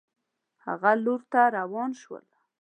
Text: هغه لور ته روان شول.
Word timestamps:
هغه 0.65 0.91
لور 1.03 1.21
ته 1.31 1.41
روان 1.57 1.91
شول. 2.01 2.25